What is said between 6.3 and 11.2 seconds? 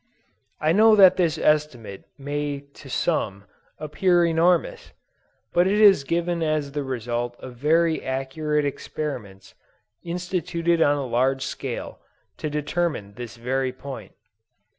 as the result of very accurate experiments, instituted on a